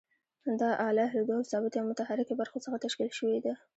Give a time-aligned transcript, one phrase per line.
[0.61, 3.53] دا آله له دوو ثابتې او متحرکې برخو څخه تشکیل شوې ده.